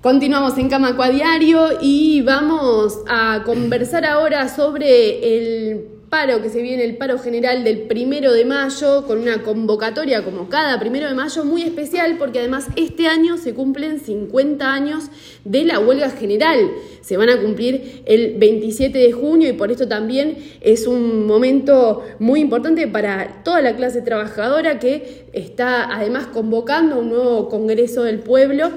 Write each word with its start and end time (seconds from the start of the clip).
Continuamos 0.00 0.56
en 0.58 0.68
Camacua 0.68 1.10
Diario 1.10 1.70
y 1.80 2.22
vamos 2.22 3.00
a 3.08 3.42
conversar 3.44 4.04
ahora 4.04 4.48
sobre 4.48 5.36
el 5.36 5.88
paro 6.08 6.40
que 6.40 6.50
se 6.50 6.62
viene, 6.62 6.84
el 6.84 6.96
paro 6.96 7.18
general 7.18 7.64
del 7.64 7.80
primero 7.80 8.32
de 8.32 8.44
mayo, 8.44 9.04
con 9.08 9.18
una 9.18 9.42
convocatoria 9.42 10.24
como 10.24 10.48
cada 10.48 10.78
primero 10.78 11.08
de 11.08 11.14
mayo 11.14 11.44
muy 11.44 11.62
especial, 11.62 12.14
porque 12.16 12.38
además 12.38 12.68
este 12.76 13.08
año 13.08 13.38
se 13.38 13.54
cumplen 13.54 13.98
50 13.98 14.72
años 14.72 15.10
de 15.44 15.64
la 15.64 15.80
huelga 15.80 16.10
general. 16.10 16.70
Se 17.00 17.16
van 17.16 17.30
a 17.30 17.40
cumplir 17.40 18.04
el 18.06 18.36
27 18.38 18.96
de 18.96 19.10
junio 19.10 19.48
y 19.48 19.54
por 19.54 19.72
esto 19.72 19.88
también 19.88 20.38
es 20.60 20.86
un 20.86 21.26
momento 21.26 22.04
muy 22.20 22.38
importante 22.38 22.86
para 22.86 23.42
toda 23.42 23.62
la 23.62 23.74
clase 23.74 24.00
trabajadora 24.00 24.78
que 24.78 25.26
está 25.32 25.92
además 25.92 26.28
convocando 26.28 27.00
un 27.00 27.08
nuevo 27.08 27.48
Congreso 27.48 28.04
del 28.04 28.20
Pueblo 28.20 28.70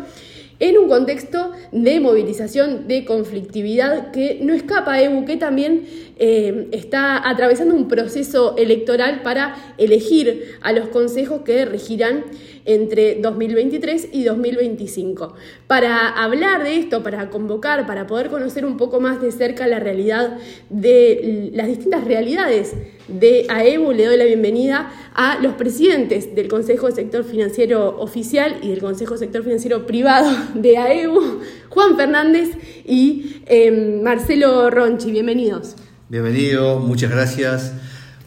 en 0.61 0.77
un 0.77 0.87
contexto 0.87 1.51
de 1.71 1.99
movilización, 1.99 2.87
de 2.87 3.03
conflictividad 3.03 4.11
que 4.11 4.39
no 4.41 4.53
escapa 4.53 4.93
a 4.93 5.01
EBU, 5.01 5.25
que 5.25 5.35
también 5.35 5.85
eh, 6.19 6.67
está 6.71 7.27
atravesando 7.27 7.73
un 7.73 7.87
proceso 7.87 8.55
electoral 8.57 9.23
para 9.23 9.55
elegir 9.79 10.59
a 10.61 10.71
los 10.71 10.89
consejos 10.89 11.41
que 11.41 11.65
regirán 11.65 12.25
entre 12.65 13.15
2023 13.15 14.09
y 14.11 14.23
2025. 14.23 15.33
Para 15.67 16.07
hablar 16.07 16.63
de 16.63 16.77
esto, 16.77 17.03
para 17.03 17.29
convocar, 17.29 17.85
para 17.85 18.07
poder 18.07 18.29
conocer 18.29 18.65
un 18.65 18.77
poco 18.77 18.99
más 18.99 19.21
de 19.21 19.31
cerca 19.31 19.67
la 19.67 19.79
realidad 19.79 20.37
de 20.69 21.51
las 21.53 21.67
distintas 21.67 22.03
realidades 22.03 22.73
de 23.07 23.45
AEBU, 23.49 23.91
le 23.91 24.05
doy 24.05 24.17
la 24.17 24.25
bienvenida 24.25 24.91
a 25.13 25.39
los 25.41 25.53
presidentes 25.53 26.35
del 26.35 26.47
Consejo 26.47 26.87
de 26.87 26.93
Sector 26.93 27.23
Financiero 27.23 27.99
Oficial 27.99 28.57
y 28.61 28.69
del 28.69 28.79
Consejo 28.79 29.13
de 29.13 29.19
Sector 29.19 29.43
Financiero 29.43 29.85
Privado 29.85 30.31
de 30.53 30.77
AEBU, 30.77 31.39
Juan 31.69 31.97
Fernández 31.97 32.49
y 32.85 33.41
em, 33.47 34.01
Marcelo 34.01 34.69
Ronchi. 34.69 35.11
Bienvenidos. 35.11 35.75
Bienvenido, 36.09 36.79
muchas 36.79 37.11
gracias. 37.11 37.73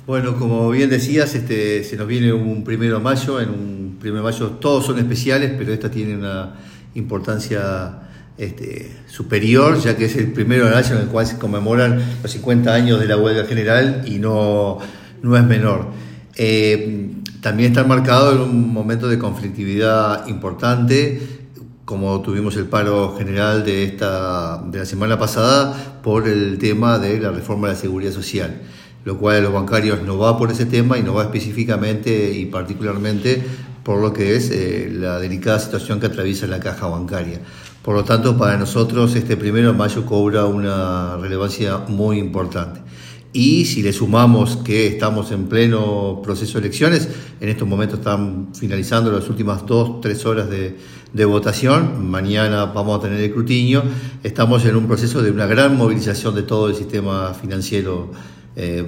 Bueno, 0.06 0.38
como 0.38 0.70
bien 0.70 0.90
decías, 0.90 1.34
este, 1.34 1.82
se 1.82 1.96
nos 1.96 2.06
viene 2.06 2.32
un 2.32 2.62
primero 2.62 2.98
de 2.98 3.02
mayo. 3.02 3.40
En 3.40 3.48
un 3.48 3.83
primero 4.04 4.22
de 4.22 4.32
mayo 4.32 4.50
todos 4.60 4.84
son 4.84 4.98
especiales, 4.98 5.52
pero 5.56 5.72
esta 5.72 5.90
tiene 5.90 6.14
una 6.14 6.56
importancia 6.94 8.00
este, 8.36 8.94
superior, 9.06 9.80
ya 9.80 9.96
que 9.96 10.04
es 10.04 10.16
el 10.16 10.30
primero 10.32 10.66
del 10.66 10.74
año 10.74 10.96
en 10.96 10.98
el 10.98 11.06
cual 11.06 11.26
se 11.26 11.38
conmemoran 11.38 12.02
los 12.22 12.30
50 12.30 12.74
años 12.74 13.00
de 13.00 13.06
la 13.06 13.16
huelga 13.16 13.46
general 13.46 14.02
y 14.04 14.18
no, 14.18 14.78
no 15.22 15.36
es 15.38 15.44
menor. 15.44 15.86
Eh, 16.36 17.12
también 17.40 17.72
está 17.72 17.84
marcado 17.84 18.32
en 18.32 18.40
un 18.42 18.74
momento 18.74 19.08
de 19.08 19.18
conflictividad 19.18 20.26
importante, 20.26 21.22
como 21.86 22.20
tuvimos 22.20 22.56
el 22.56 22.66
paro 22.66 23.16
general 23.16 23.64
de, 23.64 23.84
esta, 23.84 24.62
de 24.66 24.80
la 24.80 24.84
semana 24.84 25.18
pasada 25.18 26.00
por 26.02 26.28
el 26.28 26.58
tema 26.58 26.98
de 26.98 27.18
la 27.20 27.30
reforma 27.30 27.68
de 27.68 27.74
la 27.74 27.80
seguridad 27.80 28.12
social, 28.12 28.60
lo 29.06 29.16
cual 29.16 29.36
a 29.36 29.40
los 29.40 29.52
bancarios 29.52 30.02
no 30.02 30.18
va 30.18 30.36
por 30.36 30.50
ese 30.50 30.66
tema 30.66 30.98
y 30.98 31.02
no 31.02 31.14
va 31.14 31.22
específicamente 31.22 32.32
y 32.32 32.46
particularmente 32.46 33.42
por 33.84 34.00
lo 34.00 34.12
que 34.12 34.34
es 34.34 34.50
eh, 34.50 34.90
la 34.92 35.20
delicada 35.20 35.58
situación 35.60 36.00
que 36.00 36.06
atraviesa 36.06 36.46
la 36.46 36.58
caja 36.58 36.86
bancaria. 36.88 37.40
Por 37.82 37.94
lo 37.94 38.02
tanto, 38.02 38.36
para 38.38 38.56
nosotros 38.56 39.14
este 39.14 39.36
primero 39.36 39.72
de 39.72 39.78
mayo 39.78 40.06
cobra 40.06 40.46
una 40.46 41.18
relevancia 41.18 41.78
muy 41.86 42.18
importante. 42.18 42.80
Y 43.34 43.64
si 43.64 43.82
le 43.82 43.92
sumamos 43.92 44.58
que 44.58 44.86
estamos 44.86 45.32
en 45.32 45.48
pleno 45.48 46.20
proceso 46.22 46.60
de 46.60 46.66
elecciones, 46.66 47.08
en 47.40 47.48
estos 47.48 47.66
momentos 47.66 47.98
están 47.98 48.54
finalizando 48.54 49.10
las 49.10 49.28
últimas 49.28 49.66
dos, 49.66 50.00
tres 50.00 50.24
horas 50.24 50.48
de, 50.48 51.24
votación, 51.24 52.08
mañana 52.08 52.66
vamos 52.66 52.98
a 52.98 53.02
tener 53.02 53.18
el 53.18 53.24
escrutinio, 53.24 53.82
estamos 54.22 54.64
en 54.64 54.76
un 54.76 54.86
proceso 54.86 55.20
de 55.20 55.32
una 55.32 55.46
gran 55.46 55.76
movilización 55.76 56.34
de 56.36 56.44
todo 56.44 56.68
el 56.68 56.76
sistema 56.76 57.34
financiero 57.34 58.12
eh, 58.56 58.84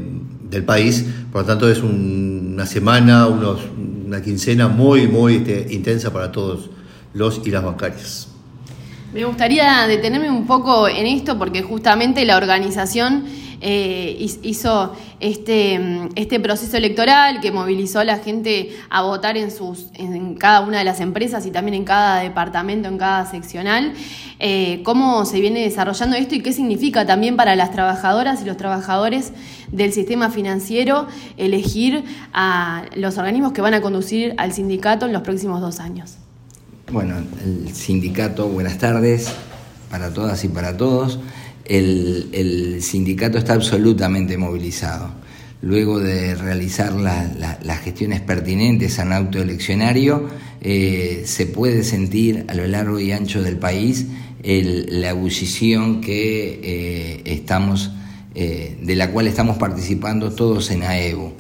del 0.49 0.65
país, 0.65 1.05
por 1.33 1.43
lo 1.43 1.47
tanto 1.47 1.69
es 1.69 1.83
una 1.83 2.67
semana, 2.67 3.27
unos, 3.27 3.61
una 4.07 4.23
quincena 4.23 4.69
muy, 4.69 5.09
muy 5.09 5.37
este, 5.37 5.67
intensa 5.71 6.13
para 6.13 6.31
todos 6.31 6.71
los 7.15 7.41
y 7.45 7.51
las 7.51 7.65
bancarias. 7.65 8.29
Me 9.13 9.25
gustaría 9.25 9.87
detenerme 9.87 10.31
un 10.31 10.47
poco 10.47 10.89
en 10.89 11.07
esto 11.07 11.39
porque 11.39 11.63
justamente 11.63 12.25
la 12.25 12.37
organización 12.37 13.25
eh, 13.61 14.17
hizo 14.43 14.93
este, 15.21 16.09
este 16.15 16.41
proceso 16.41 16.77
electoral 16.77 17.41
que 17.41 17.53
movilizó 17.53 18.01
a 18.01 18.05
la 18.05 18.19
gente 18.19 18.71
a 18.91 19.03
votar 19.03 19.37
en, 19.37 19.51
sus, 19.51 19.87
en 19.95 20.35
cada 20.35 20.61
una 20.61 20.79
de 20.79 20.85
las 20.85 21.01
empresas 21.01 21.47
y 21.47 21.51
también 21.51 21.75
en 21.75 21.85
cada 21.85 22.21
departamento, 22.21 22.89
en 22.89 22.99
cada 22.99 23.25
seccional. 23.31 23.95
Eh, 24.39 24.83
¿Cómo 24.85 25.25
se 25.25 25.41
viene 25.41 25.61
desarrollando 25.61 26.17
esto 26.17 26.35
y 26.35 26.43
qué 26.43 26.53
significa 26.53 27.07
también 27.07 27.37
para 27.37 27.57
las 27.57 27.71
trabajadoras 27.71 28.43
y 28.43 28.45
los 28.45 28.57
trabajadores 28.57 29.33
del 29.73 29.93
sistema 29.93 30.31
financiero 30.31 31.07
elegir 31.37 32.05
a 32.33 32.85
los 32.95 33.17
organismos 33.19 33.53
que 33.53 33.63
van 33.63 33.75
a 33.75 33.81
conducir 33.81 34.35
al 34.37 34.53
sindicato 34.53 35.07
en 35.07 35.13
los 35.13 35.23
próximos 35.23 35.61
dos 35.61 35.81
años? 35.81 36.17
Bueno, 36.93 37.17
el 37.43 37.75
sindicato, 37.75 38.49
buenas 38.49 38.79
tardes 38.79 39.33
para 39.91 40.13
todas 40.13 40.45
y 40.45 40.49
para 40.49 40.77
todos 40.77 41.19
el, 41.69 42.79
sindicato 42.81 43.39
está 43.39 43.55
absolutamente 43.55 44.37
movilizado. 44.37 45.11
Luego 45.63 45.99
de 45.99 46.35
realizar 46.35 46.93
las 46.93 47.81
gestiones 47.81 48.21
pertinentes 48.21 48.99
a 48.99 49.05
un 49.05 49.35
eleccionario, 49.35 50.29
eh, 50.61 51.23
se 51.25 51.47
puede 51.47 51.83
sentir 51.83 52.45
a 52.49 52.55
lo 52.55 52.67
largo 52.67 53.01
y 53.01 53.13
ancho 53.13 53.43
del 53.43 53.57
país 53.57 54.07
la 54.43 55.11
ebullición 55.11 56.01
que 56.01 56.61
eh, 56.63 57.23
estamos, 57.25 57.91
eh, 58.35 58.77
de 58.81 58.95
la 58.95 59.11
cual 59.11 59.27
estamos 59.27 59.57
participando 59.57 60.33
todos 60.33 60.71
en 60.71 60.85
AEBU. 60.85 61.33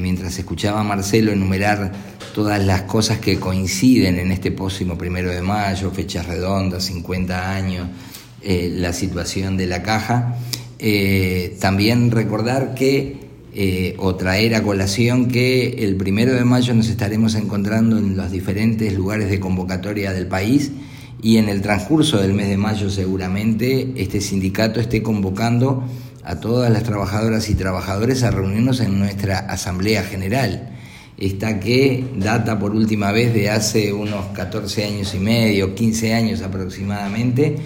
mientras 0.00 0.38
escuchaba 0.38 0.80
a 0.80 0.84
Marcelo 0.84 1.32
enumerar 1.32 1.92
todas 2.34 2.64
las 2.64 2.82
cosas 2.82 3.18
que 3.18 3.40
coinciden 3.40 4.18
en 4.18 4.30
este 4.30 4.52
próximo 4.52 4.98
primero 4.98 5.30
de 5.30 5.40
mayo, 5.40 5.90
fechas 5.90 6.26
redondas, 6.26 6.84
50 6.84 7.54
años, 7.54 7.88
eh, 8.48 8.72
la 8.72 8.92
situación 8.92 9.56
de 9.56 9.66
la 9.66 9.82
caja. 9.82 10.36
Eh, 10.78 11.56
también 11.58 12.12
recordar 12.12 12.76
que, 12.76 13.16
eh, 13.52 13.96
o 13.98 14.14
traer 14.14 14.54
a 14.54 14.62
colación 14.62 15.26
que 15.26 15.84
el 15.84 15.96
primero 15.96 16.32
de 16.32 16.44
mayo 16.44 16.72
nos 16.72 16.88
estaremos 16.88 17.34
encontrando 17.34 17.98
en 17.98 18.16
los 18.16 18.30
diferentes 18.30 18.92
lugares 18.94 19.30
de 19.30 19.40
convocatoria 19.40 20.12
del 20.12 20.28
país 20.28 20.70
y 21.20 21.38
en 21.38 21.48
el 21.48 21.60
transcurso 21.60 22.18
del 22.18 22.34
mes 22.34 22.48
de 22.48 22.56
mayo 22.56 22.88
seguramente 22.88 23.92
este 23.96 24.20
sindicato 24.20 24.78
esté 24.78 25.02
convocando 25.02 25.82
a 26.22 26.38
todas 26.38 26.70
las 26.70 26.84
trabajadoras 26.84 27.50
y 27.50 27.56
trabajadores 27.56 28.22
a 28.22 28.30
reunirnos 28.30 28.78
en 28.78 29.00
nuestra 29.00 29.38
Asamblea 29.38 30.04
General. 30.04 30.70
Esta 31.18 31.58
que 31.58 32.04
data 32.16 32.60
por 32.60 32.76
última 32.76 33.10
vez 33.10 33.34
de 33.34 33.50
hace 33.50 33.92
unos 33.92 34.26
14 34.34 34.84
años 34.84 35.12
y 35.16 35.18
medio, 35.18 35.74
15 35.74 36.14
años 36.14 36.42
aproximadamente, 36.42 37.56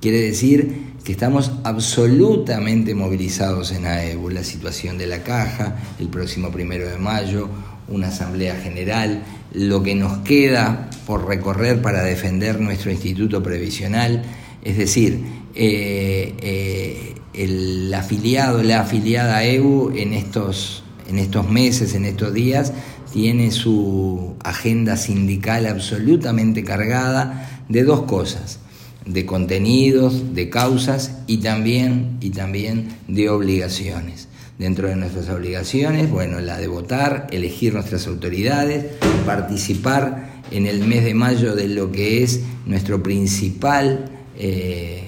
Quiere 0.00 0.20
decir 0.20 0.94
que 1.04 1.12
estamos 1.12 1.52
absolutamente 1.64 2.94
movilizados 2.94 3.72
en 3.72 3.86
AEBU, 3.86 4.30
la 4.30 4.44
situación 4.44 4.98
de 4.98 5.06
la 5.06 5.22
caja, 5.22 5.76
el 5.98 6.08
próximo 6.08 6.50
primero 6.50 6.86
de 6.88 6.98
mayo, 6.98 7.48
una 7.88 8.08
asamblea 8.08 8.56
general, 8.56 9.22
lo 9.52 9.82
que 9.82 9.94
nos 9.94 10.18
queda 10.18 10.90
por 11.06 11.26
recorrer 11.26 11.80
para 11.80 12.02
defender 12.02 12.60
nuestro 12.60 12.90
instituto 12.90 13.42
previsional, 13.42 14.22
es 14.62 14.76
decir, 14.76 15.24
eh, 15.54 16.34
eh, 16.40 17.14
el 17.32 17.94
afiliado, 17.94 18.62
la 18.62 18.80
afiliada 18.80 19.38
a 19.38 19.44
EBU 19.44 19.92
en 19.96 20.12
estos, 20.12 20.84
en 21.08 21.18
estos 21.18 21.48
meses, 21.48 21.94
en 21.94 22.04
estos 22.04 22.34
días, 22.34 22.72
tiene 23.12 23.50
su 23.50 24.34
agenda 24.44 24.98
sindical 24.98 25.66
absolutamente 25.66 26.64
cargada 26.64 27.64
de 27.68 27.82
dos 27.82 28.02
cosas 28.02 28.58
de 29.06 29.24
contenidos, 29.24 30.34
de 30.34 30.50
causas 30.50 31.18
y 31.26 31.38
también, 31.38 32.18
y 32.20 32.30
también 32.30 32.88
de 33.08 33.30
obligaciones. 33.30 34.28
Dentro 34.58 34.88
de 34.88 34.96
nuestras 34.96 35.28
obligaciones, 35.28 36.10
bueno, 36.10 36.40
la 36.40 36.58
de 36.58 36.66
votar, 36.66 37.26
elegir 37.30 37.74
nuestras 37.74 38.06
autoridades, 38.06 38.86
participar 39.24 40.42
en 40.50 40.66
el 40.66 40.84
mes 40.84 41.04
de 41.04 41.14
mayo 41.14 41.54
de 41.54 41.68
lo 41.68 41.92
que 41.92 42.22
es 42.22 42.40
nuestro 42.64 43.02
principal 43.02 44.10
eh, 44.38 45.04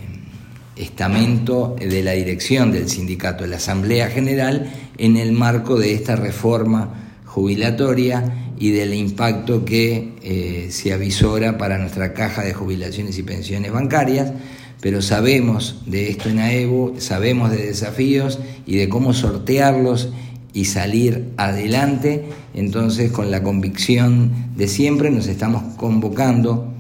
estamento 0.77 1.77
de 1.79 2.03
la 2.03 2.13
dirección 2.13 2.71
del 2.73 2.89
sindicato, 2.89 3.47
la 3.47 3.57
Asamblea 3.57 4.09
General, 4.11 4.71
en 4.97 5.17
el 5.17 5.33
marco 5.33 5.79
de 5.79 5.95
esta 5.95 6.15
reforma 6.15 7.23
jubilatoria 7.25 8.48
y 8.59 8.73
del 8.73 8.95
impacto 8.95 9.65
que 9.65 10.15
eh, 10.23 10.69
se 10.71 10.93
avisora 10.93 11.59
para 11.59 11.79
nuestra 11.79 12.13
caja 12.13 12.43
de 12.43 12.55
jubilaciones 12.55 13.19
y 13.19 13.23
pensiones 13.23 13.73
bancarias, 13.73 14.33
pero 14.81 15.03
sabemos 15.03 15.83
de 15.87 16.11
esto 16.11 16.29
en 16.29 16.39
AEBO, 16.39 16.95
sabemos 16.99 17.51
de 17.51 17.67
desafíos 17.67 18.39
y 18.67 18.77
de 18.77 18.89
cómo 18.89 19.13
sortearlos 19.13 20.11
y 20.53 20.65
salir 20.65 21.29
adelante, 21.37 22.27
entonces 22.55 23.13
con 23.13 23.31
la 23.31 23.43
convicción 23.43 24.31
de 24.57 24.67
siempre 24.69 25.11
nos 25.11 25.27
estamos 25.27 25.77
convocando 25.77 26.73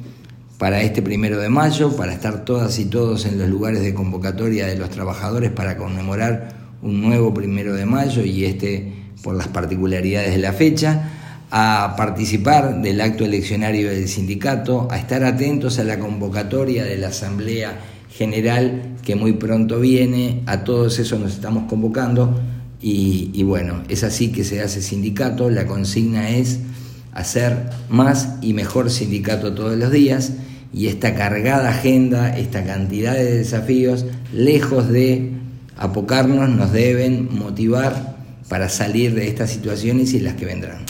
para 0.58 0.82
este 0.82 1.02
primero 1.02 1.38
de 1.38 1.48
mayo, 1.48 1.96
para 1.96 2.12
estar 2.12 2.44
todas 2.44 2.78
y 2.80 2.86
todos 2.86 3.24
en 3.26 3.38
los 3.38 3.48
lugares 3.48 3.82
de 3.82 3.94
convocatoria 3.94 4.66
de 4.66 4.76
los 4.76 4.90
trabajadores 4.90 5.52
para 5.52 5.76
conmemorar 5.76 6.56
un 6.82 7.00
nuevo 7.00 7.32
primero 7.32 7.74
de 7.74 7.86
mayo 7.86 8.24
y 8.24 8.44
este 8.44 8.92
por 9.22 9.34
las 9.34 9.48
particularidades 9.48 10.32
de 10.32 10.38
la 10.38 10.52
fecha, 10.52 11.17
a 11.50 11.94
participar 11.96 12.82
del 12.82 13.00
acto 13.00 13.24
eleccionario 13.24 13.90
del 13.90 14.08
sindicato, 14.08 14.88
a 14.90 14.98
estar 14.98 15.24
atentos 15.24 15.78
a 15.78 15.84
la 15.84 15.98
convocatoria 15.98 16.84
de 16.84 16.98
la 16.98 17.08
Asamblea 17.08 17.78
General 18.10 18.96
que 19.02 19.16
muy 19.16 19.32
pronto 19.32 19.80
viene, 19.80 20.42
a 20.46 20.64
todos 20.64 20.98
esos 20.98 21.18
nos 21.20 21.34
estamos 21.34 21.64
convocando 21.68 22.38
y, 22.80 23.30
y 23.32 23.42
bueno, 23.44 23.82
es 23.88 24.04
así 24.04 24.28
que 24.28 24.44
se 24.44 24.60
hace 24.60 24.82
sindicato, 24.82 25.50
la 25.50 25.66
consigna 25.66 26.28
es 26.30 26.60
hacer 27.18 27.70
más 27.88 28.36
y 28.40 28.52
mejor 28.52 28.90
sindicato 28.90 29.52
todos 29.52 29.76
los 29.76 29.90
días. 29.90 30.32
Y 30.72 30.86
esta 30.86 31.14
cargada 31.14 31.70
agenda, 31.70 32.36
esta 32.36 32.64
cantidad 32.64 33.14
de 33.14 33.38
desafíos, 33.38 34.04
lejos 34.32 34.88
de 34.88 35.32
apocarnos, 35.76 36.50
nos 36.50 36.72
deben 36.72 37.28
motivar 37.36 38.16
para 38.48 38.68
salir 38.68 39.14
de 39.14 39.28
estas 39.28 39.50
situaciones 39.50 40.12
y 40.12 40.20
las 40.20 40.34
que 40.34 40.44
vendrán. 40.44 40.84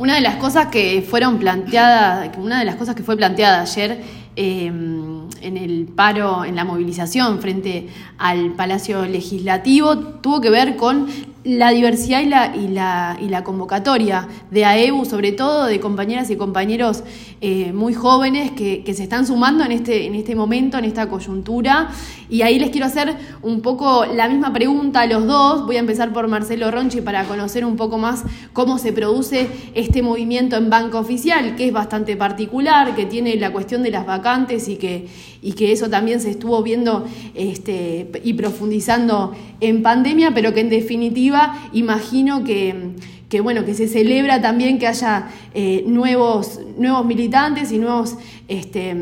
Una 0.00 0.14
de 0.14 0.22
las 0.22 0.36
cosas 0.36 0.68
que 0.68 1.02
fueron 1.06 1.38
planteadas, 1.38 2.30
una 2.38 2.60
de 2.60 2.64
las 2.64 2.76
cosas 2.76 2.94
que 2.94 3.02
fue 3.02 3.18
planteada 3.18 3.60
ayer 3.60 4.00
eh, 4.34 4.64
en 4.64 5.56
el 5.58 5.88
paro, 5.94 6.46
en 6.46 6.56
la 6.56 6.64
movilización 6.64 7.38
frente 7.38 7.90
al 8.16 8.52
Palacio 8.52 9.04
Legislativo, 9.04 9.98
tuvo 9.98 10.40
que 10.40 10.48
ver 10.48 10.76
con 10.76 11.06
la 11.42 11.70
diversidad 11.70 12.20
y 12.20 12.26
la, 12.26 12.54
y 12.54 12.68
la, 12.68 13.16
y 13.20 13.28
la 13.28 13.42
convocatoria 13.44 14.28
de 14.50 14.66
AEBU, 14.66 15.06
sobre 15.06 15.32
todo 15.32 15.64
de 15.64 15.80
compañeras 15.80 16.28
y 16.30 16.36
compañeros 16.36 17.02
eh, 17.40 17.72
muy 17.72 17.94
jóvenes 17.94 18.50
que, 18.50 18.84
que, 18.84 18.92
se 18.92 19.04
están 19.04 19.26
sumando 19.26 19.64
en 19.64 19.72
este, 19.72 20.04
en 20.06 20.14
este 20.14 20.34
momento, 20.34 20.76
en 20.76 20.84
esta 20.84 21.08
coyuntura. 21.08 21.90
Y 22.28 22.42
ahí 22.42 22.58
les 22.58 22.70
quiero 22.70 22.86
hacer 22.86 23.16
un 23.40 23.62
poco 23.62 24.04
la 24.04 24.28
misma 24.28 24.52
pregunta 24.52 25.00
a 25.00 25.06
los 25.06 25.26
dos. 25.26 25.64
Voy 25.64 25.76
a 25.76 25.80
empezar 25.80 26.12
por 26.12 26.28
Marcelo 26.28 26.70
Ronchi 26.70 27.00
para 27.00 27.24
conocer 27.24 27.64
un 27.64 27.76
poco 27.76 27.96
más 27.96 28.24
cómo 28.52 28.76
se 28.76 28.92
produce 28.92 29.48
este 29.74 30.02
movimiento 30.02 30.56
en 30.56 30.68
banco 30.68 30.98
oficial, 30.98 31.56
que 31.56 31.68
es 31.68 31.72
bastante 31.72 32.16
particular, 32.16 32.94
que 32.94 33.06
tiene 33.06 33.34
la 33.36 33.50
cuestión 33.50 33.82
de 33.82 33.90
las 33.90 34.04
vacantes 34.04 34.68
y 34.68 34.76
que, 34.76 35.08
y 35.40 35.52
que 35.52 35.72
eso 35.72 35.88
también 35.88 36.20
se 36.20 36.30
estuvo 36.30 36.62
viendo 36.62 37.06
este, 37.34 38.10
y 38.22 38.34
profundizando 38.34 39.32
en 39.60 39.82
pandemia, 39.82 40.32
pero 40.34 40.52
que 40.52 40.60
en 40.60 40.68
definitiva 40.68 41.29
imagino 41.72 42.44
que, 42.44 42.94
que 43.28 43.40
bueno, 43.40 43.64
que 43.64 43.74
se 43.74 43.88
celebra 43.88 44.40
también 44.40 44.78
que 44.78 44.86
haya 44.86 45.28
eh, 45.54 45.84
nuevos, 45.86 46.60
nuevos 46.76 47.04
militantes 47.06 47.72
y 47.72 47.78
nuevos, 47.78 48.16
este, 48.48 48.94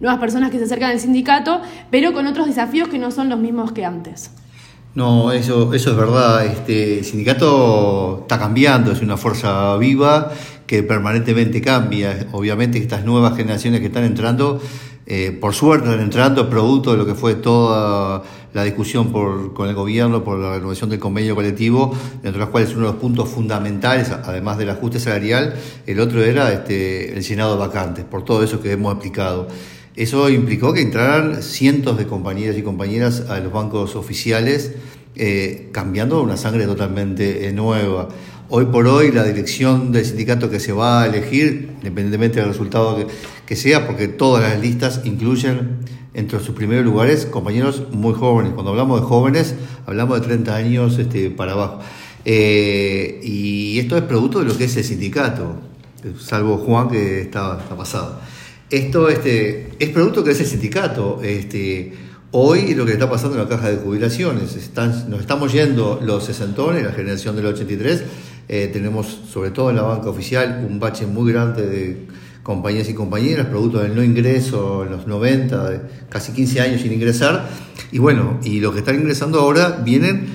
nuevas 0.00 0.18
personas 0.18 0.50
que 0.50 0.58
se 0.58 0.64
acercan 0.64 0.90
al 0.90 1.00
sindicato, 1.00 1.60
pero 1.90 2.12
con 2.12 2.26
otros 2.26 2.46
desafíos 2.46 2.88
que 2.88 2.98
no 2.98 3.10
son 3.10 3.28
los 3.28 3.38
mismos 3.38 3.72
que 3.72 3.84
antes. 3.84 4.30
No, 4.94 5.32
eso, 5.32 5.74
eso 5.74 5.90
es 5.90 5.96
verdad. 5.96 6.46
Este, 6.46 7.00
el 7.00 7.04
sindicato 7.04 8.20
está 8.22 8.38
cambiando, 8.38 8.92
es 8.92 9.02
una 9.02 9.16
fuerza 9.16 9.76
viva 9.76 10.30
que 10.66 10.82
permanentemente 10.82 11.60
cambia. 11.60 12.26
Obviamente 12.32 12.78
estas 12.78 13.04
nuevas 13.04 13.36
generaciones 13.36 13.80
que 13.80 13.86
están 13.86 14.04
entrando 14.04 14.60
eh, 15.06 15.36
por 15.38 15.52
suerte 15.52 15.86
están 15.88 16.02
entrando 16.02 16.48
producto 16.48 16.92
de 16.92 16.96
lo 16.96 17.04
que 17.04 17.14
fue 17.14 17.34
toda 17.34 18.22
la 18.54 18.64
discusión 18.64 19.12
por, 19.12 19.52
con 19.52 19.68
el 19.68 19.74
gobierno 19.74 20.24
por 20.24 20.38
la 20.38 20.54
renovación 20.54 20.88
del 20.88 20.98
convenio 20.98 21.34
colectivo, 21.34 21.92
entre 22.22 22.38
los 22.38 22.48
cuales 22.48 22.70
uno 22.70 22.86
de 22.86 22.92
los 22.92 23.00
puntos 23.00 23.28
fundamentales, 23.28 24.10
además 24.10 24.56
del 24.56 24.70
ajuste 24.70 24.98
salarial, 24.98 25.54
el 25.86 26.00
otro 26.00 26.24
era 26.24 26.52
este, 26.52 27.14
el 27.14 27.22
llenado 27.22 27.54
de 27.54 27.58
vacantes, 27.58 28.04
por 28.04 28.24
todo 28.24 28.42
eso 28.42 28.60
que 28.62 28.72
hemos 28.72 28.94
explicado. 28.94 29.48
Eso 29.94 30.30
implicó 30.30 30.72
que 30.72 30.80
entraran 30.80 31.42
cientos 31.42 31.98
de 31.98 32.06
compañeras 32.06 32.56
y 32.56 32.62
compañeras 32.62 33.24
a 33.28 33.40
los 33.40 33.52
bancos 33.52 33.96
oficiales, 33.96 34.72
eh, 35.16 35.68
cambiando 35.72 36.22
una 36.22 36.36
sangre 36.36 36.64
totalmente 36.64 37.52
nueva. 37.52 38.08
Hoy 38.50 38.66
por 38.66 38.86
hoy 38.86 39.10
la 39.10 39.24
dirección 39.24 39.90
del 39.90 40.04
sindicato 40.04 40.50
que 40.50 40.60
se 40.60 40.72
va 40.72 41.02
a 41.02 41.06
elegir, 41.06 41.70
independientemente 41.78 42.40
del 42.40 42.50
resultado 42.50 43.06
que, 43.46 43.56
sea, 43.56 43.86
porque 43.86 44.06
todas 44.06 44.42
las 44.42 44.60
listas 44.60 45.00
incluyen 45.04 45.78
entre 46.12 46.38
sus 46.40 46.54
primeros 46.54 46.84
lugares 46.84 47.24
compañeros 47.24 47.84
muy 47.90 48.12
jóvenes. 48.12 48.52
Cuando 48.52 48.72
hablamos 48.72 49.00
de 49.00 49.06
jóvenes, 49.06 49.54
hablamos 49.86 50.20
de 50.20 50.26
30 50.26 50.54
años 50.54 50.98
este, 50.98 51.30
para 51.30 51.52
abajo. 51.52 51.80
Eh, 52.26 53.18
y 53.22 53.78
esto 53.78 53.96
es 53.96 54.02
producto 54.02 54.40
de 54.40 54.44
lo 54.44 54.58
que 54.58 54.64
es 54.64 54.76
el 54.76 54.84
sindicato, 54.84 55.56
salvo 56.20 56.58
Juan 56.58 56.90
que 56.90 57.22
está, 57.22 57.58
pasado. 57.70 58.20
Esto 58.68 59.08
este, 59.08 59.70
es 59.78 59.88
producto 59.88 60.20
de 60.20 60.26
que 60.26 60.32
es 60.32 60.40
el 60.40 60.46
sindicato. 60.46 61.20
Este, 61.22 61.94
hoy 62.32 62.74
lo 62.74 62.84
que 62.84 62.92
está 62.92 63.08
pasando 63.08 63.36
en 63.36 63.44
la 63.44 63.48
caja 63.48 63.70
de 63.70 63.78
jubilaciones, 63.78 64.54
nos 65.08 65.20
estamos 65.20 65.52
yendo 65.52 66.00
los 66.04 66.24
sesentones, 66.24 66.84
la 66.84 66.92
generación 66.92 67.36
del 67.36 67.46
83, 67.46 68.02
eh, 68.48 68.68
tenemos, 68.72 69.06
sobre 69.30 69.50
todo 69.50 69.70
en 69.70 69.76
la 69.76 69.82
banca 69.82 70.08
oficial, 70.08 70.66
un 70.68 70.78
bache 70.78 71.06
muy 71.06 71.32
grande 71.32 71.66
de 71.66 72.06
compañías 72.42 72.88
y 72.88 72.94
compañeras, 72.94 73.46
producto 73.46 73.78
del 73.78 73.94
no 73.94 74.04
ingreso 74.04 74.84
en 74.84 74.90
los 74.92 75.06
90, 75.06 75.70
de 75.70 75.80
casi 76.10 76.32
15 76.32 76.60
años 76.60 76.82
sin 76.82 76.92
ingresar. 76.92 77.48
Y 77.90 77.98
bueno, 77.98 78.38
y 78.44 78.60
los 78.60 78.72
que 78.72 78.80
están 78.80 78.96
ingresando 78.96 79.40
ahora 79.40 79.80
vienen 79.84 80.26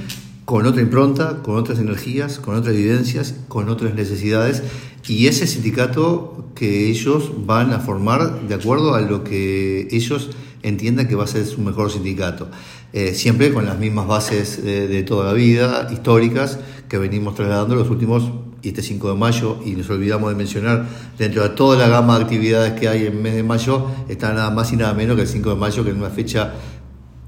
con 0.45 0.65
otra 0.65 0.81
impronta, 0.81 1.43
con 1.43 1.57
otras 1.57 1.77
energías, 1.77 2.39
con 2.39 2.55
otras 2.55 2.73
evidencias, 2.73 3.35
con 3.47 3.69
otras 3.69 3.93
necesidades. 3.93 4.63
Y 5.07 5.27
ese 5.27 5.45
sindicato 5.45 6.49
que 6.55 6.89
ellos 6.89 7.31
van 7.45 7.71
a 7.71 7.79
formar 7.79 8.41
de 8.47 8.55
acuerdo 8.55 8.95
a 8.95 9.01
lo 9.01 9.23
que 9.23 9.87
ellos 9.91 10.31
entiendan 10.63 11.07
que 11.07 11.15
va 11.15 11.25
a 11.25 11.27
ser 11.27 11.45
su 11.45 11.61
mejor 11.61 11.91
sindicato. 11.91 12.49
Eh, 12.91 13.13
siempre 13.13 13.53
con 13.53 13.65
las 13.65 13.77
mismas 13.77 14.07
bases 14.07 14.63
de 14.63 15.03
toda 15.03 15.25
la 15.25 15.33
vida, 15.33 15.87
históricas, 15.91 16.59
que 16.89 16.97
venimos 16.97 17.35
trasladando 17.35 17.75
los 17.75 17.89
últimos, 17.89 18.31
y 18.61 18.69
este 18.69 18.81
5 18.81 19.13
de 19.13 19.15
mayo, 19.15 19.59
y 19.65 19.71
nos 19.71 19.89
olvidamos 19.89 20.29
de 20.29 20.35
mencionar, 20.35 20.85
dentro 21.17 21.43
de 21.43 21.49
toda 21.49 21.77
la 21.77 21.87
gama 21.87 22.17
de 22.17 22.23
actividades 22.23 22.79
que 22.79 22.87
hay 22.87 23.05
en 23.05 23.21
mes 23.21 23.35
de 23.35 23.43
mayo, 23.43 23.87
está 24.09 24.33
nada 24.33 24.49
más 24.49 24.73
y 24.73 24.75
nada 24.75 24.93
menos 24.93 25.15
que 25.15 25.21
el 25.21 25.27
5 25.27 25.51
de 25.51 25.55
mayo, 25.55 25.83
que 25.83 25.91
es 25.91 25.95
una 25.95 26.09
fecha 26.09 26.53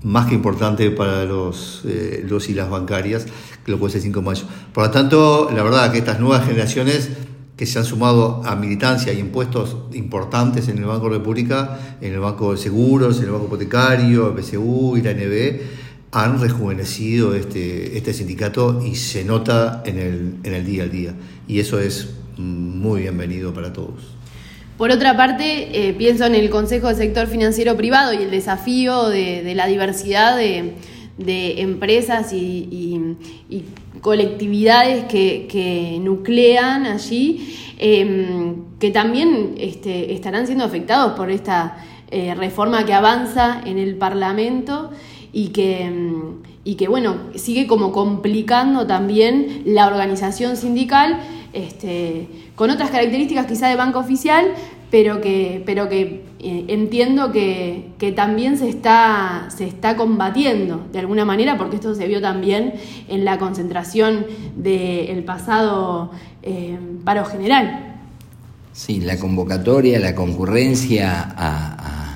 más 0.03 0.25
que 0.27 0.33
importante 0.33 0.89
para 0.89 1.25
los, 1.25 1.83
eh, 1.85 2.25
los 2.27 2.49
y 2.49 2.53
las 2.53 2.69
bancarias, 2.69 3.27
que 3.63 3.71
lo 3.71 3.77
puede 3.77 3.91
ser 3.91 3.99
el 3.99 4.05
5 4.05 4.19
de 4.19 4.25
mayo. 4.25 4.43
Por 4.73 4.85
lo 4.85 4.91
tanto, 4.91 5.49
la 5.55 5.63
verdad 5.63 5.91
que 5.91 5.99
estas 5.99 6.19
nuevas 6.19 6.45
generaciones 6.45 7.09
que 7.61 7.67
se 7.67 7.77
han 7.77 7.85
sumado 7.85 8.41
a 8.43 8.55
militancia 8.55 9.13
y 9.13 9.19
impuestos 9.19 9.77
importantes 9.93 10.67
en 10.67 10.79
el 10.79 10.85
Banco 10.85 11.09
República, 11.09 11.77
en 12.01 12.11
el 12.11 12.19
Banco 12.19 12.53
de 12.53 12.57
Seguros, 12.57 13.19
en 13.19 13.25
el 13.25 13.29
Banco 13.33 13.45
Hipotecario, 13.45 14.35
el 14.35 14.43
PSU 14.43 14.97
y 14.97 15.03
la 15.03 15.13
NB, 15.13 15.61
han 16.11 16.41
rejuvenecido 16.41 17.35
este, 17.35 17.95
este 17.95 18.15
sindicato 18.15 18.83
y 18.83 18.95
se 18.95 19.23
nota 19.23 19.83
en 19.85 19.99
el, 19.99 20.35
en 20.43 20.55
el 20.55 20.65
día 20.65 20.85
a 20.85 20.87
día. 20.87 21.13
Y 21.47 21.59
eso 21.59 21.79
es 21.79 22.09
muy 22.35 23.01
bienvenido 23.01 23.53
para 23.53 23.71
todos. 23.71 24.15
Por 24.79 24.89
otra 24.89 25.15
parte, 25.15 25.87
eh, 25.87 25.93
pienso 25.93 26.25
en 26.25 26.33
el 26.33 26.49
Consejo 26.49 26.87
del 26.87 26.95
Sector 26.95 27.27
Financiero 27.27 27.77
Privado 27.77 28.11
y 28.11 28.23
el 28.23 28.31
desafío 28.31 29.07
de, 29.09 29.53
la 29.53 29.67
diversidad 29.67 30.35
de, 30.35 30.73
empresas 31.27 32.33
y, 32.33 33.15
colectividades 34.01 35.05
que, 35.05 35.99
nuclean 36.01 36.85
allí, 36.85 37.55
em, 37.77 38.55
que 38.79 38.89
también 38.89 39.55
este, 39.57 40.13
estarán 40.13 40.47
siendo 40.47 40.63
afectados 40.65 41.13
por 41.13 41.29
esta 41.29 41.77
eh, 42.09 42.33
reforma 42.35 42.85
que 42.85 42.93
avanza 42.93 43.61
en 43.65 43.77
el 43.77 43.95
Parlamento 43.95 44.91
y 45.31 45.49
que, 45.49 45.89
mm, 45.89 46.43
y 46.63 46.75
que 46.75 46.87
bueno, 46.87 47.15
sigue 47.35 47.67
como 47.67 47.91
complicando 47.91 48.85
también 48.85 49.63
la 49.65 49.87
organización 49.87 50.57
sindical, 50.57 51.19
este, 51.53 52.27
con 52.55 52.69
otras 52.69 52.91
características 52.91 53.45
quizá 53.45 53.67
de 53.69 53.75
banco 53.75 53.99
oficial, 53.99 54.53
pero 54.89 55.21
que, 55.21 55.63
pero 55.65 55.89
que 55.89 56.23
eh, 56.43 56.65
entiendo 56.69 57.31
que, 57.31 57.91
que, 57.97 58.11
también 58.11 58.57
se 58.57 58.67
está, 58.69 59.47
se 59.55 59.65
está 59.65 59.95
combatiendo 59.95 60.85
de 60.91 60.99
alguna 60.99 61.25
manera, 61.25 61.57
porque 61.57 61.75
esto 61.75 61.95
se 61.95 62.07
vio 62.07 62.21
también 62.21 62.73
en 63.07 63.25
la 63.25 63.37
concentración 63.37 64.25
del 64.55 65.23
pasado 65.23 66.11
eh, 66.43 66.77
paro 67.03 67.25
general. 67.25 67.97
Sí, 68.73 69.01
la 69.01 69.17
convocatoria, 69.17 69.99
la 69.99 70.15
concurrencia 70.15 71.33
a 71.37 72.11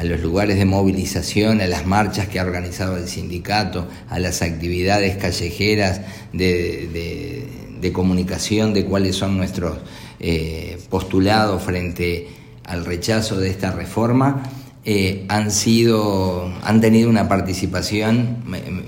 a 0.00 0.04
los 0.04 0.20
lugares 0.22 0.56
de 0.56 0.64
movilización, 0.64 1.60
a 1.60 1.66
las 1.66 1.84
marchas 1.84 2.26
que 2.26 2.40
ha 2.40 2.42
organizado 2.42 2.96
el 2.96 3.06
sindicato, 3.06 3.86
a 4.08 4.18
las 4.18 4.40
actividades 4.40 5.18
callejeras 5.18 6.00
de, 6.32 7.90
comunicación 7.92 8.72
de 8.72 8.86
cuáles 8.86 9.16
son 9.16 9.36
nuestros 9.36 9.76
eh, 10.18 10.78
postulados 10.88 11.62
frente 11.62 12.28
al 12.64 12.84
rechazo 12.84 13.38
de 13.38 13.50
esta 13.50 13.72
reforma, 13.72 14.42
eh, 14.84 15.26
han 15.28 15.50
sido, 15.50 16.52
han 16.62 16.80
tenido 16.80 17.10
una 17.10 17.28
participación 17.28 18.38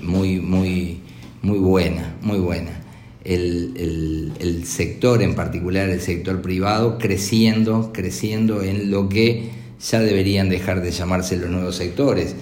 muy, 0.01 0.39
muy, 0.39 1.01
muy 1.41 1.59
buena, 1.59 2.15
muy 2.21 2.39
buena. 2.39 2.81
el 3.23 4.63
sector, 4.65 5.21
en 5.21 5.35
particular 5.35 5.89
el 5.89 6.01
sector 6.01 6.41
privado, 6.41 6.97
creciendo, 6.97 7.91
creciendo 7.93 8.63
en 8.63 8.91
lo 8.91 9.07
que 9.07 9.49
ya 9.79 9.99
deberían 9.99 10.49
dejar 10.49 10.81
de 10.81 10.91
llamarse 10.91 11.37
los 11.37 11.49
nuevos 11.49 11.75
sectores, 11.75 12.35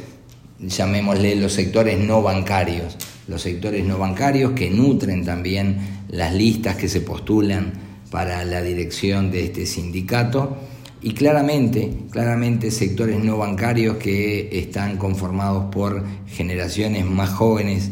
llamémosle 0.60 1.36
los 1.36 1.54
sectores 1.54 2.00
no 2.00 2.22
bancarios, 2.22 2.98
los 3.28 3.42
sectores 3.42 3.84
no 3.84 3.98
bancarios 3.98 4.52
que 4.52 4.70
nutren 4.70 5.26
también 5.26 5.78
las 6.10 6.34
listas 6.34 6.76
que 6.76 6.88
se 6.88 7.02
postulan 7.02 7.74
para 8.12 8.46
la 8.46 8.62
dirección 8.62 9.32
de 9.32 9.46
este 9.46 9.66
sindicato 9.66 10.58
y 11.04 11.14
claramente, 11.14 11.92
claramente 12.12 12.70
sectores 12.70 13.24
no 13.24 13.38
bancarios 13.38 13.98
que 13.98 14.50
están 14.52 14.98
conformados 14.98 15.74
por 15.74 16.04
generaciones 16.28 17.06
más 17.06 17.30
jóvenes 17.30 17.90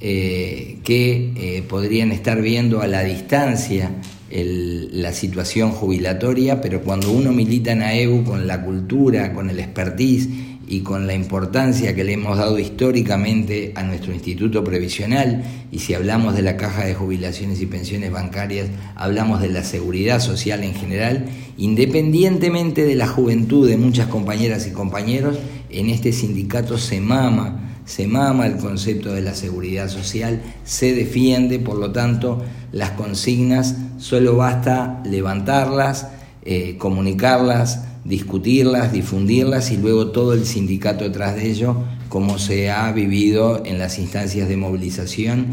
eh, 0.00 0.78
que 0.84 1.32
eh, 1.36 1.62
podrían 1.62 2.12
estar 2.12 2.40
viendo 2.40 2.80
a 2.80 2.86
la 2.86 3.02
distancia 3.04 3.90
la 4.30 5.12
situación 5.14 5.70
jubilatoria, 5.70 6.60
pero 6.60 6.82
cuando 6.82 7.10
uno 7.10 7.32
milita 7.32 7.72
en 7.72 7.82
AEU 7.82 8.24
con 8.24 8.46
la 8.46 8.62
cultura, 8.62 9.32
con 9.32 9.48
el 9.48 9.58
expertise 9.58 10.28
y 10.68 10.80
con 10.80 11.06
la 11.06 11.14
importancia 11.14 11.94
que 11.94 12.04
le 12.04 12.12
hemos 12.12 12.36
dado 12.36 12.58
históricamente 12.58 13.72
a 13.74 13.82
nuestro 13.82 14.12
instituto 14.12 14.62
previsional, 14.62 15.42
y 15.72 15.78
si 15.78 15.94
hablamos 15.94 16.34
de 16.36 16.42
la 16.42 16.56
caja 16.58 16.84
de 16.84 16.94
jubilaciones 16.94 17.60
y 17.62 17.66
pensiones 17.66 18.12
bancarias, 18.12 18.68
hablamos 18.94 19.40
de 19.40 19.48
la 19.48 19.64
seguridad 19.64 20.20
social 20.20 20.62
en 20.62 20.74
general, 20.74 21.24
independientemente 21.56 22.84
de 22.84 22.94
la 22.96 23.08
juventud 23.08 23.66
de 23.66 23.78
muchas 23.78 24.08
compañeras 24.08 24.66
y 24.66 24.72
compañeros, 24.72 25.38
en 25.70 25.88
este 25.88 26.12
sindicato 26.12 26.76
se 26.76 27.00
mama, 27.00 27.80
se 27.86 28.06
mama 28.06 28.46
el 28.46 28.58
concepto 28.58 29.12
de 29.14 29.22
la 29.22 29.34
seguridad 29.34 29.88
social, 29.88 30.42
se 30.64 30.94
defiende, 30.94 31.58
por 31.58 31.78
lo 31.78 31.92
tanto, 31.92 32.42
las 32.72 32.90
consignas 32.90 33.76
solo 33.96 34.36
basta 34.36 35.02
levantarlas, 35.06 36.08
eh, 36.44 36.76
comunicarlas, 36.76 37.84
discutirlas, 38.08 38.90
difundirlas 38.90 39.70
y 39.70 39.76
luego 39.76 40.08
todo 40.08 40.32
el 40.32 40.46
sindicato 40.46 41.04
detrás 41.04 41.36
de 41.36 41.50
ello, 41.50 41.76
como 42.08 42.38
se 42.38 42.70
ha 42.70 42.90
vivido 42.92 43.62
en 43.66 43.78
las 43.78 43.98
instancias 43.98 44.48
de 44.48 44.56
movilización 44.56 45.46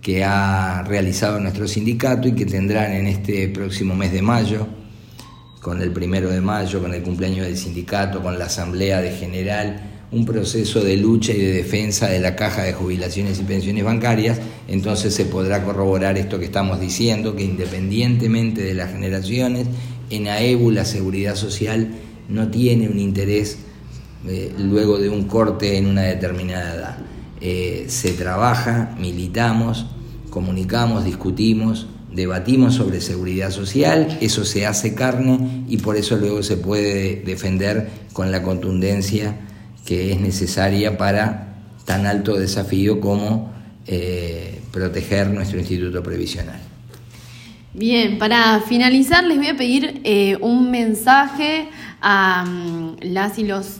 que 0.00 0.24
ha 0.24 0.82
realizado 0.84 1.38
nuestro 1.38 1.68
sindicato 1.68 2.26
y 2.26 2.32
que 2.32 2.46
tendrán 2.46 2.92
en 2.92 3.06
este 3.06 3.48
próximo 3.48 3.94
mes 3.94 4.12
de 4.12 4.22
mayo, 4.22 4.66
con 5.60 5.82
el 5.82 5.92
primero 5.92 6.30
de 6.30 6.40
mayo, 6.40 6.80
con 6.80 6.94
el 6.94 7.02
cumpleaños 7.02 7.44
del 7.46 7.58
sindicato, 7.58 8.22
con 8.22 8.38
la 8.38 8.46
asamblea 8.46 9.02
de 9.02 9.10
general, 9.10 10.06
un 10.10 10.24
proceso 10.24 10.80
de 10.80 10.96
lucha 10.96 11.34
y 11.34 11.38
de 11.38 11.52
defensa 11.52 12.08
de 12.08 12.20
la 12.20 12.34
caja 12.36 12.62
de 12.62 12.72
jubilaciones 12.72 13.38
y 13.38 13.42
pensiones 13.42 13.84
bancarias, 13.84 14.40
entonces 14.66 15.14
se 15.14 15.26
podrá 15.26 15.62
corroborar 15.62 16.16
esto 16.16 16.38
que 16.38 16.46
estamos 16.46 16.80
diciendo, 16.80 17.36
que 17.36 17.44
independientemente 17.44 18.62
de 18.62 18.72
las 18.72 18.92
generaciones 18.92 19.66
en 20.10 20.28
AEBU 20.28 20.70
la 20.70 20.84
seguridad 20.84 21.34
social 21.36 21.88
no 22.28 22.48
tiene 22.48 22.88
un 22.88 22.98
interés 22.98 23.58
eh, 24.26 24.52
luego 24.58 24.98
de 24.98 25.08
un 25.08 25.24
corte 25.24 25.76
en 25.76 25.86
una 25.86 26.02
determinada 26.02 26.74
edad. 26.74 26.98
Eh, 27.40 27.86
se 27.88 28.12
trabaja, 28.12 28.96
militamos, 28.98 29.86
comunicamos, 30.30 31.04
discutimos, 31.04 31.86
debatimos 32.12 32.74
sobre 32.74 33.00
seguridad 33.00 33.50
social, 33.50 34.18
eso 34.20 34.44
se 34.44 34.66
hace 34.66 34.94
carne 34.94 35.64
y 35.68 35.78
por 35.78 35.96
eso 35.96 36.16
luego 36.16 36.42
se 36.42 36.56
puede 36.56 37.22
defender 37.22 37.88
con 38.12 38.32
la 38.32 38.42
contundencia 38.42 39.36
que 39.84 40.12
es 40.12 40.20
necesaria 40.20 40.98
para 40.98 41.56
tan 41.84 42.06
alto 42.06 42.36
desafío 42.36 43.00
como 43.00 43.52
eh, 43.86 44.60
proteger 44.72 45.30
nuestro 45.30 45.58
instituto 45.58 46.02
previsional. 46.02 46.67
Bien, 47.74 48.18
para 48.18 48.60
finalizar 48.60 49.22
les 49.24 49.36
voy 49.36 49.48
a 49.48 49.56
pedir 49.56 50.00
eh, 50.02 50.38
un 50.40 50.70
mensaje 50.70 51.68
a 52.00 52.44
mm, 52.46 52.96
las 53.02 53.38
y 53.38 53.44
los 53.44 53.76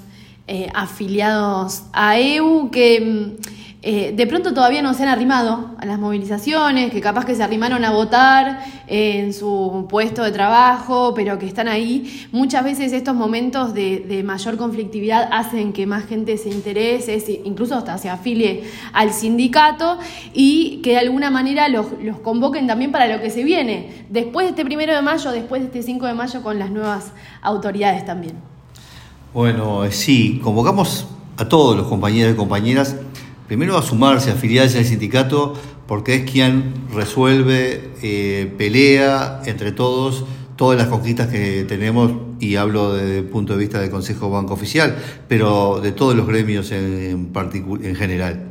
eh, 0.47 0.69
afiliados 0.75 1.85
a 1.95 2.19
EU 2.19 2.71
que 2.71 3.01
mm, 3.01 3.58
eh, 3.81 4.13
de 4.13 4.27
pronto 4.27 4.53
todavía 4.53 4.83
no 4.83 4.93
se 4.93 5.05
han 5.05 5.09
arrimado 5.09 5.77
a 5.79 5.87
las 5.87 6.01
movilizaciones, 6.01 6.91
que 6.91 7.01
capaz 7.01 7.25
que 7.25 7.37
se 7.37 7.45
arrimaron 7.45 7.85
a 7.85 7.93
votar 7.93 8.65
en 8.89 9.33
su 9.33 9.87
puesto 9.89 10.25
de 10.25 10.33
trabajo, 10.33 11.15
pero 11.15 11.39
que 11.39 11.47
están 11.47 11.69
ahí. 11.69 12.27
Muchas 12.33 12.65
veces 12.65 12.93
estos 12.93 13.15
momentos 13.15 13.75
de, 13.75 14.23
mayor 14.25 14.57
conflictividad 14.57 15.29
hacen 15.31 15.73
que 15.73 15.87
más 15.87 16.07
gente 16.07 16.37
se 16.39 16.49
interese, 16.49 17.23
incluso 17.45 17.77
hasta 17.77 17.99
se 17.99 18.11
afilie 18.11 18.65
al 18.93 19.13
sindicato 19.13 19.99
y 20.35 20.81
que 20.83 20.91
de 20.91 20.99
alguna 20.99 21.31
manera 21.31 21.69
los, 21.69 21.87
los 22.03 22.19
convoquen 22.19 22.67
también 22.67 22.91
para 22.91 23.07
lo 23.07 23.23
que 23.23 23.31
se 23.31 23.45
viene, 23.45 24.07
después 24.11 24.47
de 24.47 24.51
este 24.51 24.65
primero 24.65 24.93
de 24.93 25.03
mayo, 25.03 25.31
después 25.31 25.63
de 25.63 25.67
este 25.67 25.83
5 25.85 26.05
de 26.05 26.15
mayo 26.15 26.43
con 26.43 26.59
las 26.59 26.71
nuevas 26.73 27.13
autoridades 27.43 28.05
también. 28.05 28.35
Bueno, 29.33 29.89
sí, 29.91 30.41
convocamos 30.43 31.07
a 31.39 31.49
todos 31.49 31.77
los 31.77 31.87
compañeros 31.87 32.35
y 32.35 32.37
compañeras 32.37 32.97
primero 33.49 33.77
a 33.77 33.83
sumarse, 33.83 34.31
a 34.31 34.35
afiliarse 34.35 34.79
al 34.79 34.85
sindicato, 34.85 35.55
porque 35.89 36.15
es 36.15 36.31
quien 36.31 36.75
resuelve, 36.95 37.91
eh, 38.03 38.53
pelea 38.57 39.43
entre 39.47 39.73
todos 39.73 40.25
todas 40.59 40.77
las 40.77 40.89
conquistas 40.89 41.29
que 41.29 41.65
tenemos, 41.69 42.11
y 42.41 42.57
hablo 42.57 42.93
desde 42.93 43.19
el 43.19 43.25
punto 43.27 43.53
de 43.53 43.61
vista 43.61 43.81
del 43.81 43.91
Consejo 43.91 44.29
Banco 44.29 44.55
Oficial, 44.55 44.97
pero 45.29 45.81
de 45.81 45.93
todos 45.93 46.17
los 46.17 46.27
gremios 46.27 46.73
en, 46.73 47.31
en 47.33 47.95
general. 47.95 48.51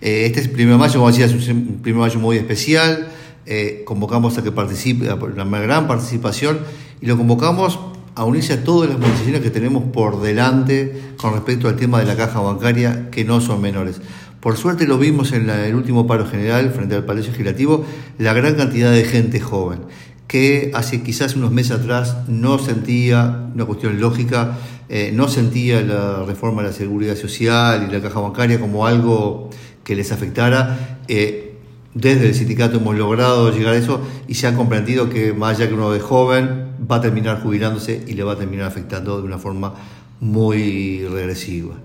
Eh, 0.00 0.26
este 0.26 0.40
es 0.40 0.46
el 0.46 0.52
primero 0.52 0.76
de 0.76 0.80
mayo, 0.80 0.94
como 0.94 1.12
decía, 1.12 1.26
es 1.26 1.32
un 1.32 1.78
primero 1.80 2.02
de 2.02 2.08
mayo 2.08 2.18
muy 2.20 2.36
especial. 2.38 3.08
Eh, 3.46 3.82
convocamos 3.86 4.36
a 4.36 4.42
que 4.42 4.50
participe, 4.50 5.12
una 5.12 5.60
gran 5.60 5.86
participación, 5.86 6.58
y 7.00 7.06
lo 7.06 7.16
convocamos 7.16 7.78
a 8.16 8.24
unirse 8.24 8.54
a 8.54 8.64
todas 8.64 8.90
las 8.90 8.98
movilizaciones 8.98 9.40
que 9.40 9.50
tenemos 9.50 9.84
por 9.92 10.20
delante 10.20 11.14
con 11.16 11.34
respecto 11.34 11.68
al 11.68 11.76
tema 11.76 12.00
de 12.00 12.06
la 12.06 12.16
caja 12.16 12.40
bancaria, 12.40 13.10
que 13.10 13.24
no 13.24 13.40
son 13.40 13.60
menores. 13.60 14.00
Por 14.44 14.58
suerte 14.58 14.86
lo 14.86 14.98
vimos 14.98 15.32
en 15.32 15.48
el 15.48 15.74
último 15.74 16.06
paro 16.06 16.26
general 16.26 16.70
frente 16.70 16.94
al 16.94 17.06
Palacio 17.06 17.30
Legislativo, 17.30 17.86
la 18.18 18.34
gran 18.34 18.56
cantidad 18.56 18.92
de 18.92 19.02
gente 19.04 19.40
joven 19.40 19.80
que 20.26 20.70
hace 20.74 21.02
quizás 21.02 21.34
unos 21.34 21.50
meses 21.50 21.78
atrás 21.78 22.28
no 22.28 22.58
sentía, 22.58 23.48
una 23.54 23.64
cuestión 23.64 23.98
lógica, 24.02 24.58
eh, 24.90 25.12
no 25.14 25.28
sentía 25.28 25.80
la 25.80 26.24
reforma 26.26 26.60
de 26.60 26.68
la 26.68 26.74
seguridad 26.74 27.16
social 27.16 27.86
y 27.88 27.90
la 27.90 28.02
caja 28.02 28.20
bancaria 28.20 28.60
como 28.60 28.86
algo 28.86 29.48
que 29.82 29.96
les 29.96 30.12
afectara. 30.12 30.98
Eh, 31.08 31.56
desde 31.94 32.26
el 32.26 32.34
sindicato 32.34 32.76
hemos 32.76 32.96
logrado 32.96 33.50
llegar 33.50 33.72
a 33.72 33.78
eso 33.78 34.02
y 34.28 34.34
se 34.34 34.46
ha 34.46 34.54
comprendido 34.54 35.08
que 35.08 35.32
más 35.32 35.56
allá 35.56 35.68
que 35.68 35.74
uno 35.74 35.90
de 35.90 36.00
joven 36.00 36.66
va 36.90 36.96
a 36.96 37.00
terminar 37.00 37.40
jubilándose 37.40 38.04
y 38.06 38.12
le 38.12 38.24
va 38.24 38.34
a 38.34 38.36
terminar 38.36 38.66
afectando 38.66 39.16
de 39.16 39.24
una 39.24 39.38
forma 39.38 39.72
muy 40.20 41.06
regresiva. 41.06 41.76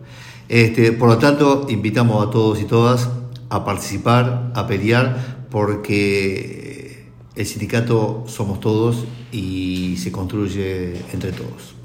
Este, 0.50 0.92
por 0.94 1.10
lo 1.10 1.20
tanto, 1.20 1.68
invitamos 1.70 2.28
a 2.28 2.32
todos 2.32 2.60
y 2.60 2.66
todas 2.66 3.08
a 3.50 3.64
participar, 3.64 4.52
a 4.56 4.66
pelear, 4.66 5.46
porque 5.52 7.06
el 7.36 7.46
sindicato 7.46 8.24
somos 8.28 8.60
todos 8.60 9.06
y 9.32 9.96
se 9.98 10.12
construye 10.12 10.96
entre 11.14 11.34
todos. 11.34 11.76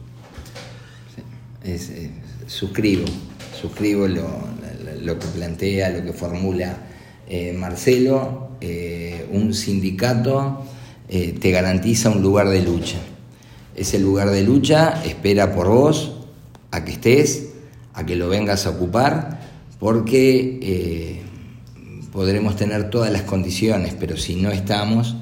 Eh, 1.63 2.11
suscribo, 2.47 3.05
suscribo 3.61 4.09
lo, 4.09 5.19
que 5.19 5.27
plantea, 5.27 5.91
lo 5.91 6.03
que 6.03 6.15
formula 6.15 6.79
eh, 7.29 7.53
Marcelo. 7.53 8.49
Eh, 8.63 9.27
un 9.31 9.53
sindicato 9.53 10.65
te 11.07 11.51
garantiza 11.51 12.09
un 12.09 12.23
lugar 12.23 12.49
de 12.49 12.63
lucha. 12.63 12.97
Ese 13.77 13.99
lugar 13.99 14.31
de 14.31 14.43
lucha 14.43 15.03
espera 15.05 15.55
por 15.55 15.69
vos 15.69 16.13
a 16.71 16.83
que 16.85 16.93
estés 16.93 17.54
a 17.95 18.05
que 18.05 18.17
lo 18.17 18.29
vengas 18.29 18.67
a 18.67 18.71
ocupar, 18.71 19.41
porque 19.79 20.59
eh, 20.63 21.23
podremos 22.13 22.57
tener 22.57 22.91
todas 22.91 23.13
las 23.13 23.23
condiciones, 23.23 23.95
pero 23.99 24.17
si 24.17 24.37
no 24.37 24.51
estamos, 24.51 25.17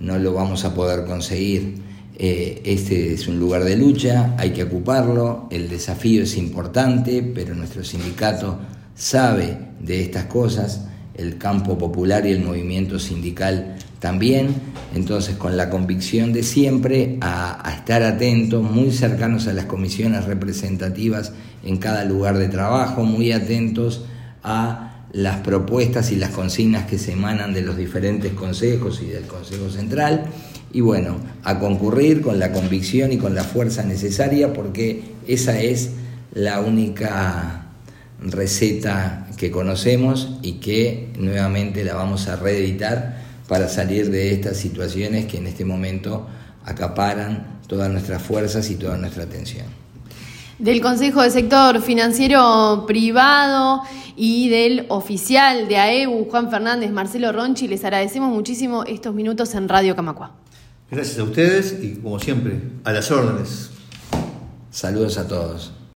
no 0.00 0.18
lo 0.18 0.32
vamos 0.32 0.64
a 0.64 0.74
poder 0.74 1.04
conseguir. 1.04 1.88
Eh, 2.20 2.62
este 2.64 3.12
es 3.14 3.28
un 3.28 3.38
lugar 3.38 3.64
de 3.64 3.76
lucha, 3.76 4.34
hay 4.38 4.50
que 4.50 4.64
ocuparlo, 4.64 5.46
el 5.50 5.68
desafío 5.68 6.24
es 6.24 6.36
importante, 6.36 7.22
pero 7.22 7.54
nuestro 7.54 7.84
sindicato 7.84 8.58
sabe 8.94 9.56
de 9.78 10.02
estas 10.02 10.24
cosas, 10.24 10.84
el 11.14 11.38
campo 11.38 11.78
popular 11.78 12.26
y 12.26 12.32
el 12.32 12.44
movimiento 12.44 12.98
sindical 12.98 13.76
también, 14.00 14.54
entonces 14.94 15.36
con 15.36 15.56
la 15.56 15.70
convicción 15.70 16.32
de 16.32 16.42
siempre 16.42 17.18
a, 17.20 17.74
estar 17.76 18.02
atentos, 18.02 18.62
muy 18.62 18.92
cercanos 18.92 19.48
a 19.48 19.52
las 19.52 19.64
comisiones 19.64 20.24
representativas 20.24 21.32
en 21.64 21.78
cada 21.78 22.04
lugar 22.04 22.38
de 22.38 22.48
trabajo, 22.48 23.04
muy 23.04 23.32
atentos 23.32 24.04
a 24.44 25.06
las 25.12 25.38
propuestas 25.38 26.12
y 26.12 26.16
las 26.16 26.30
consignas 26.30 26.86
que 26.86 26.98
se 26.98 27.12
emanan 27.12 27.54
de 27.54 27.62
los 27.62 27.76
diferentes 27.76 28.32
consejos 28.32 29.02
y 29.02 29.06
del 29.06 29.24
Consejo 29.24 29.70
Central, 29.70 30.26
y 30.72 30.80
bueno, 30.80 31.16
a 31.44 31.58
concurrir 31.58 32.20
con 32.20 32.38
la 32.38 32.52
convicción 32.52 33.10
y 33.10 33.16
con 33.16 33.34
la 33.34 33.42
fuerza 33.42 33.82
necesaria 33.84 34.52
porque 34.52 35.02
esa 35.26 35.60
es 35.60 35.90
la 36.34 36.60
única 36.60 37.68
receta 38.20 39.28
que 39.38 39.50
conocemos 39.50 40.38
y 40.42 40.54
que 40.54 41.08
nuevamente 41.18 41.84
la 41.84 41.94
vamos 41.94 42.28
a 42.28 42.36
reeditar 42.36 43.27
para 43.48 43.68
salir 43.68 44.10
de 44.10 44.32
estas 44.32 44.58
situaciones 44.58 45.26
que 45.26 45.38
en 45.38 45.48
este 45.48 45.64
momento 45.64 46.28
acaparan 46.64 47.58
todas 47.66 47.90
nuestras 47.90 48.22
fuerzas 48.22 48.70
y 48.70 48.76
toda 48.76 48.96
nuestra 48.96 49.24
atención. 49.24 49.66
del 50.58 50.80
Consejo 50.80 51.22
de 51.22 51.30
Sector 51.30 51.80
Financiero 51.80 52.84
Privado 52.86 53.82
y 54.16 54.48
del 54.48 54.86
oficial 54.88 55.68
de 55.68 55.78
AEU, 55.78 56.28
Juan 56.28 56.50
Fernández, 56.50 56.90
Marcelo 56.90 57.30
Ronchi. 57.30 57.68
Les 57.68 57.84
agradecemos 57.84 58.30
muchísimo 58.30 58.84
estos 58.84 59.14
minutos 59.14 59.54
en 59.54 59.68
Radio 59.68 59.94
Camacua. 59.94 60.32
Gracias 60.90 61.18
a 61.18 61.22
ustedes 61.22 61.76
y 61.80 61.94
como 61.94 62.18
siempre, 62.18 62.60
a 62.84 62.92
las 62.92 63.10
órdenes. 63.10 63.70
Saludos 64.70 65.16
a 65.18 65.28
todos. 65.28 65.72